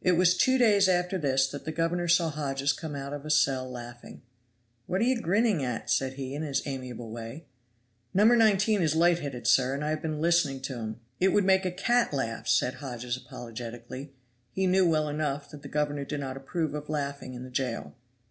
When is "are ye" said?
5.02-5.14